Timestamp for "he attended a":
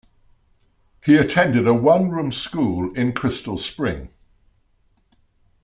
1.05-1.75